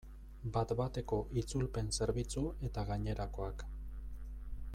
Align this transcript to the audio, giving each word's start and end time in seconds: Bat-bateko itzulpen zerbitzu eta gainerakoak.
Bat-bateko 0.53 1.19
itzulpen 1.41 1.93
zerbitzu 1.99 2.45
eta 2.71 2.87
gainerakoak. 2.91 3.67